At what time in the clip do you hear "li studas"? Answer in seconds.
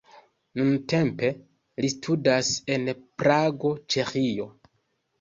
1.87-2.51